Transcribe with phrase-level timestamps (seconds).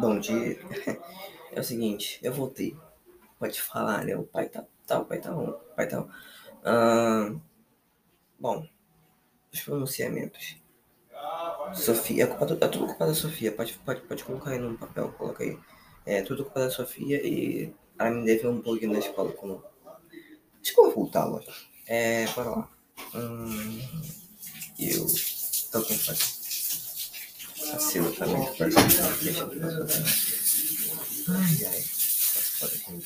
[0.00, 0.58] Bom dia.
[1.50, 2.76] É o seguinte, eu voltei.
[3.38, 4.16] Pode falar, né?
[4.16, 4.64] O pai tá.
[4.86, 5.50] tá o pai tá on.
[5.50, 6.06] O pai tá.
[6.64, 7.32] Ah,
[8.38, 8.66] bom,
[9.52, 10.56] os pronunciamentos.
[11.74, 13.52] Sofia, é, culpa, é tudo culpa da Sofia.
[13.52, 15.58] Pode, pode, pode colocar aí no papel, coloca aí.
[16.06, 19.62] É tudo culpa da Sofia e ela me deve um pouquinho na escola como.
[20.62, 21.52] Deixa eu voltar, lógico.
[21.86, 22.68] É, bora lá.
[23.14, 23.80] Hum,
[24.78, 25.06] eu
[25.72, 25.94] tô com
[27.72, 29.68] Vacilo também, deixa eu ver.
[31.28, 31.84] Ai, ai.
[32.84, 33.02] Que me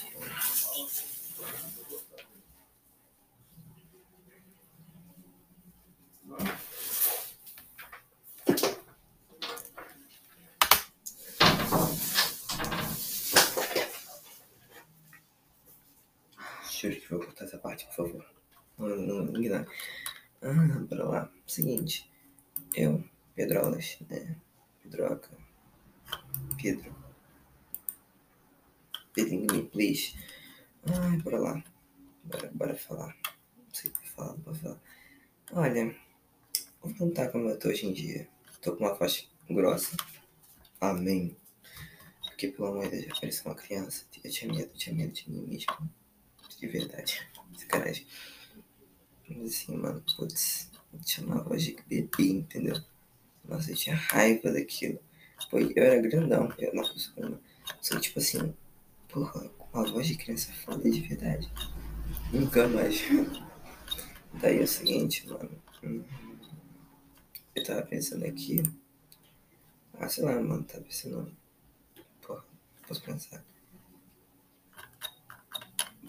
[16.71, 18.27] Juro que vou cortar essa parte, por favor.
[18.79, 19.67] Não, não, não ignore.
[20.43, 21.33] Ah, bora lá.
[21.47, 22.11] Seguinte.
[22.75, 24.37] Eu, Pedrolas, né?
[24.83, 25.31] Pedroca.
[26.61, 26.95] Pedro.
[29.15, 30.15] Pedrinho please.
[30.87, 31.65] Ai, bora lá.
[32.25, 33.17] Bora, bora falar.
[33.57, 34.81] Não sei o que falar, não falar.
[35.53, 35.97] Olha,
[36.81, 38.29] vou contar como eu tô hoje em dia.
[38.61, 39.97] Tô com uma voz grossa.
[40.81, 41.37] Amém.
[42.23, 44.05] Porque, pelo amor de Deus, já parecia uma criança.
[44.25, 45.91] Eu tinha medo, tinha medo de mim mesmo.
[46.59, 47.29] De verdade.
[47.57, 48.07] Sacanagem.
[49.29, 50.71] Mas assim, mano, putz,
[51.05, 52.77] tinha uma voz de bebê, entendeu?
[53.53, 54.99] Nossa, eu tinha raiva daquilo.
[55.51, 56.53] Pô, eu era grandão.
[56.59, 56.85] Eu, não,
[57.81, 58.55] só tipo assim,
[59.13, 61.53] Porra, com a voz de criança foda de verdade.
[62.33, 63.03] Nunca mais.
[64.41, 65.51] Daí é o seguinte, mano.
[67.55, 68.63] Eu tava pensando aqui.
[70.01, 71.31] Ah, sei lá, mano, tava pensando.
[72.23, 72.43] Porra,
[72.89, 73.45] posso pensar.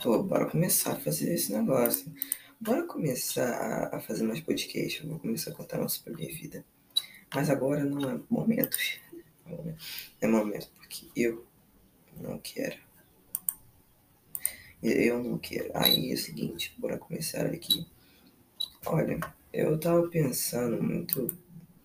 [0.02, 2.10] Pô, bora começar a fazer esse negócio.
[2.58, 5.04] Bora começar a fazer mais podcast.
[5.04, 6.64] Eu vou começar a contar mais sobre minha vida.
[7.34, 8.78] Mas agora não é momento.
[10.22, 11.46] É momento porque eu
[12.18, 12.78] não quero.
[14.82, 15.72] Eu não quero.
[15.74, 17.88] Aí é o seguinte, bora começar aqui.
[18.86, 19.20] Olha,
[19.52, 21.36] eu tava pensando muito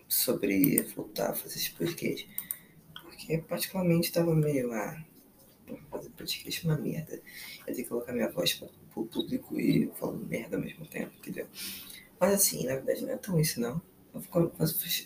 [0.08, 2.28] sobre voltar a fazer esse podcast.
[3.04, 5.04] Porque particularmente tava meio lá.
[5.70, 7.22] Ah, fazer podcast é uma merda.
[7.60, 11.12] Eu tenho que colocar minha voz para o público e falando merda ao mesmo tempo,
[11.19, 11.47] entendeu?
[12.19, 13.81] Mas assim, na verdade não é tão isso não.
[14.12, 14.52] Vou,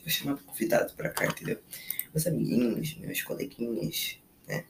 [0.07, 1.59] chamar convidado pra cá, entendeu?
[2.13, 4.65] Meus amiguinhos, meus coleguinhas, né?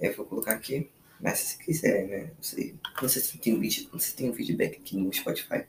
[0.00, 0.90] Eu vou colocar aqui
[1.20, 2.30] mas se quiser, né?
[2.40, 5.64] Você, você tem um vídeo, você tem um feedback aqui no Spotify.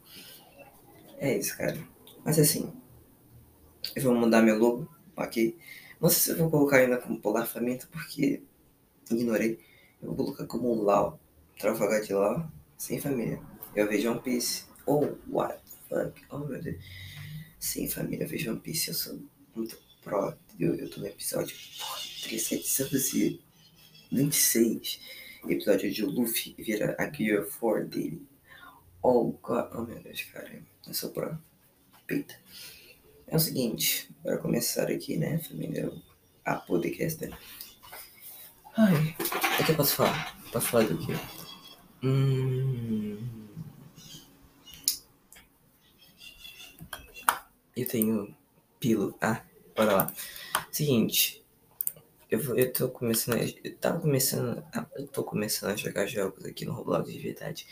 [1.17, 1.77] É isso, cara.
[2.23, 2.71] Mas assim,
[3.95, 5.57] eu vou mandar meu logo, ok?
[6.01, 8.41] Não sei se eu vou colocar ainda como Polar Família, porque
[9.09, 9.59] ignorei.
[10.01, 11.19] Eu vou colocar como Lau,
[11.57, 13.41] Trafalgar de Lau, sem família.
[13.73, 14.65] Eu vejo One Piece.
[14.85, 15.57] Oh, what
[15.89, 16.21] the fuck?
[16.29, 16.77] Oh, meu Deus.
[17.67, 18.87] Sem família, eu vejo One Piece.
[18.87, 19.19] Eu sou
[19.53, 20.33] muito pro.
[20.57, 25.01] Eu, eu tô no episódio porra, 3726
[25.51, 28.25] episódio de Luffy vira a Gear 4 dele.
[29.01, 29.65] Oh, God.
[29.73, 30.63] oh meu Deus, cara.
[30.87, 31.37] É só pra
[32.05, 32.39] peita.
[33.27, 35.91] É o seguinte, para começar aqui, né, família?
[36.45, 37.19] A podcast.
[38.77, 39.13] Ai,
[39.59, 40.39] o que eu posso falar?
[40.53, 41.11] Posso falar do quê?
[42.01, 43.46] Hum...
[47.77, 48.35] Eu tenho
[48.79, 49.15] pilo.
[49.21, 49.43] Ah,
[49.75, 50.13] bora lá.
[50.71, 51.45] Seguinte,
[52.29, 53.37] eu, eu tô começando.
[53.63, 54.63] Eu tava começando.
[54.95, 57.67] Eu tô começando a jogar jogos aqui no Roblox de verdade.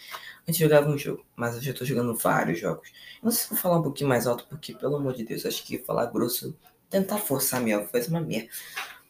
[0.47, 2.91] Antes jogava um jogo, mas eu já tô jogando vários jogos.
[3.23, 5.65] não sei se vou falar um pouquinho mais alto, porque, pelo amor de Deus, acho
[5.65, 6.55] que falar grosso,
[6.87, 8.49] tentar forçar minha voz é uma merda.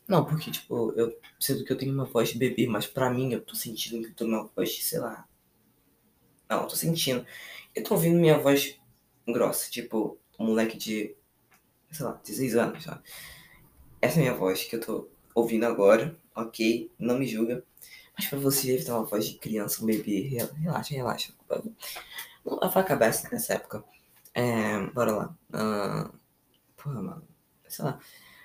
[0.07, 3.33] Não, porque, tipo, eu sinto que eu tenho uma voz de bebê, mas pra mim
[3.33, 5.27] eu tô sentindo que eu tô uma voz sei lá.
[6.49, 7.25] Não, eu tô sentindo.
[7.75, 8.79] Eu tô ouvindo minha voz
[9.27, 11.15] grossa, tipo, um moleque de,
[11.91, 13.01] sei lá, 16 anos, sabe?
[14.01, 16.91] Essa é a minha voz que eu tô ouvindo agora, ok?
[16.99, 17.63] Não me julga.
[18.17, 20.21] Mas pra você deve ter uma voz de criança, um bebê.
[20.61, 21.33] Relaxa, relaxa.
[22.45, 23.83] Não vai acabar nessa época.
[24.33, 25.37] É, bora lá.
[25.49, 26.13] Uh,
[26.77, 27.27] porra, mano.
[27.67, 27.99] Sei lá.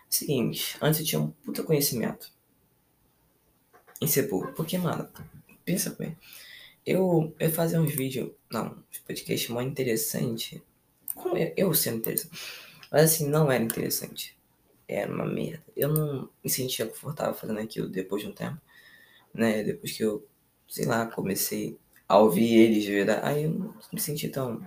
[0.09, 2.33] Seguinte, antes eu tinha um puta conhecimento
[4.01, 4.53] em burro.
[4.55, 5.09] Porque, mano,
[5.65, 6.17] pensa bem.
[6.85, 10.63] Eu, eu fazia uns vídeos, não, uns podcasts mó interessante.
[11.23, 12.39] Como eu, sendo interessante.
[12.91, 14.37] Mas assim, não era interessante
[14.91, 15.63] era uma merda.
[15.77, 18.61] Eu não me sentia confortável fazendo aquilo depois de um tempo,
[19.33, 19.63] né?
[19.63, 20.27] Depois que eu,
[20.69, 21.79] sei lá, comecei
[22.09, 24.65] a ouvir eles verdade, aí eu não me senti tão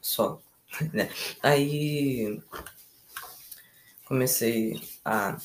[0.00, 0.40] só,
[0.92, 1.08] né?
[1.42, 2.40] Aí
[4.04, 5.38] comecei a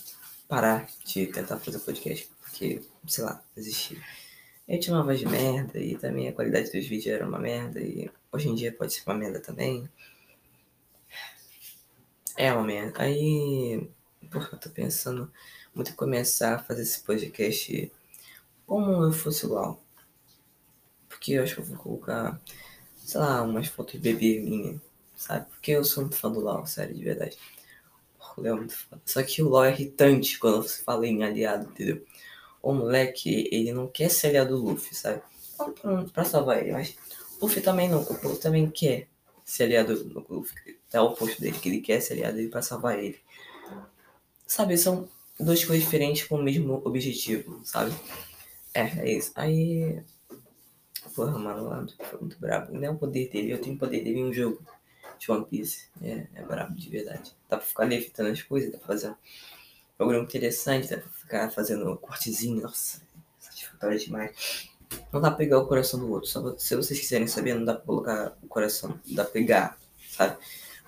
[0.48, 4.00] parar de tentar fazer podcast, porque, sei lá, existia.
[4.68, 8.10] Eu uma voz de merda e também a qualidade dos vídeos era uma merda e
[8.32, 9.88] hoje em dia pode ser uma merda também.
[12.38, 13.02] É merda.
[13.02, 13.90] Aí
[14.36, 15.32] porra, eu tô pensando
[15.74, 17.92] muito em começar a fazer esse podcast
[18.66, 19.82] como eu fosse Lau.
[21.08, 22.40] Porque eu acho que eu vou colocar,
[22.98, 24.82] sei lá, umas fotos de bebê minha,
[25.16, 25.46] sabe?
[25.50, 27.38] Porque eu sou muito fã do Lau, sério, de verdade.
[28.36, 29.02] O Léo é muito foda.
[29.06, 32.06] Só que o Lau é irritante quando você fala em aliado, entendeu?
[32.62, 35.22] O moleque, ele não quer ser aliado do Luffy, sabe?
[35.82, 36.98] Pra, pra salvar ele, mas
[37.40, 38.02] o Luffy também não.
[38.02, 39.08] O Luffy também quer
[39.46, 40.78] ser aliado do Luffy.
[40.92, 43.20] É o oposto dele, que ele quer ser aliado dele pra salvar ele.
[44.48, 45.08] Sabe, são
[45.40, 47.94] duas coisas diferentes com o mesmo objetivo, sabe?
[48.74, 49.32] É, é isso.
[49.36, 50.04] Aí.
[51.16, 52.74] Porra, mano, lá foi muito brabo.
[52.74, 54.62] Não é o poder dele, eu tenho o poder dele em um jogo
[55.18, 55.88] de One Piece.
[56.02, 57.32] É, é brabo de verdade.
[57.48, 59.16] Dá pra ficar levitando as coisas, dá pra fazer um
[59.98, 62.64] programa interessante, dá pra ficar fazendo cortezinho.
[62.64, 63.02] Nossa,
[63.40, 64.70] satisfatório demais.
[65.12, 66.30] Não dá pra pegar o coração do outro.
[66.30, 69.00] Só se vocês quiserem saber, não dá pra colocar o coração.
[69.08, 69.78] Dá pra pegar,
[70.10, 70.38] sabe?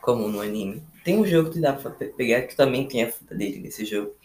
[0.01, 0.83] Como no anime.
[1.04, 4.15] Tem um jogo que dá pra pegar que também tem a fruta dele nesse jogo.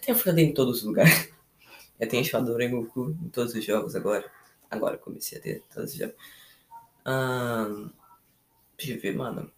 [0.00, 1.30] Tem a fruta dele em todos os lugares.
[1.98, 4.24] Eu tenho espada do Goku em todos os jogos agora.
[4.70, 6.14] Agora comecei a ter todos os jogos.
[8.78, 9.52] Deixa eu ver, mano.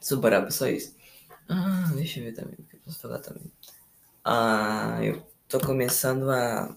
[0.00, 0.96] Sou brabo, só isso.
[1.48, 3.50] Ah, deixa eu ver também, eu posso falar também.
[4.24, 6.76] Ah, eu tô começando a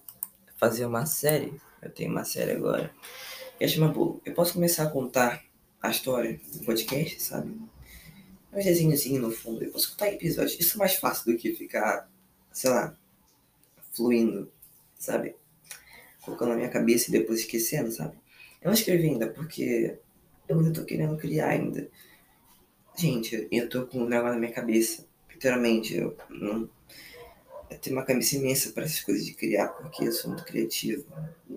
[0.61, 1.59] fazer uma série.
[1.81, 2.93] Eu tenho uma série agora.
[3.57, 3.91] Que é chama.
[4.23, 5.43] Eu posso começar a contar
[5.81, 7.49] a história no podcast, sabe?
[8.53, 9.63] Um desenhozinho no fundo.
[9.63, 10.59] Eu posso contar episódios.
[10.59, 12.07] Isso é mais fácil do que ficar,
[12.51, 12.95] sei lá,
[13.91, 14.51] fluindo,
[14.99, 15.35] sabe?
[16.21, 18.15] Colocando na minha cabeça e depois esquecendo, sabe?
[18.61, 19.97] Eu não escrevi ainda porque
[20.47, 21.89] eu ainda tô querendo criar ainda.
[22.95, 25.07] Gente, eu tô com um negócio na minha cabeça.
[25.27, 26.69] Literalmente, eu não.
[27.71, 31.05] Eu tenho uma cabeça imensa para essas coisas de criar, porque eu sou muito criativo.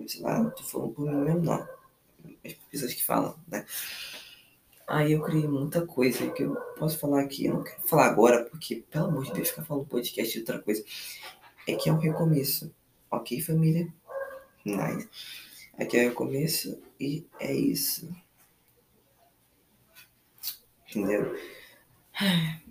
[0.07, 1.67] Sei lá, não tô falando por mim mesmo, não.
[2.43, 3.65] As pessoas que falam, né?
[4.87, 7.45] Aí eu criei muita coisa que eu posso falar aqui.
[7.45, 10.59] Eu não quero falar agora, porque, pelo amor de Deus, ficar falando podcast de outra
[10.59, 10.83] coisa.
[11.67, 12.73] É que é um recomeço.
[13.11, 13.91] Ok, família?
[14.63, 15.09] Nice.
[15.77, 18.09] Aqui é o recomeço e é isso.
[20.89, 21.35] Entendeu?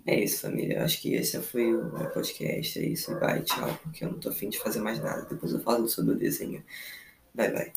[0.05, 0.77] É isso, família.
[0.79, 2.79] Eu acho que esse foi o meu podcast.
[2.79, 3.13] É isso.
[3.19, 3.77] Bye, tchau.
[3.83, 5.25] Porque eu não tô afim de fazer mais nada.
[5.25, 6.63] Depois eu falo sobre o desenho.
[7.33, 7.73] Bye, bye.